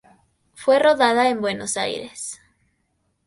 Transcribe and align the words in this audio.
Fue 0.55 0.79
rodada 0.79 1.29
en 1.29 1.41
Buenos 1.41 1.77
Aires. 1.77 2.41